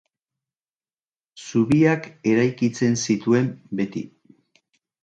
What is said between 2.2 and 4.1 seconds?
eraikitzen zituen beti.